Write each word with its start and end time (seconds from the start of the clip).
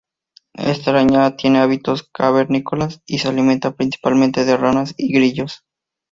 Esta 0.55 0.89
araña 0.89 1.35
tiene 1.35 1.59
hábitos 1.59 2.09
cavernícolas 2.11 3.03
y 3.05 3.19
se 3.19 3.27
alimenta 3.27 3.75
principalmente 3.75 4.45
de 4.45 4.57
ranas 4.57 4.95
y 4.97 5.13
grillos. 5.13 5.63